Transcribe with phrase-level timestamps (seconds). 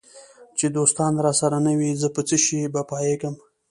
[0.57, 3.35] چي دوستان راسره نه وي زه په څشي به پایېږم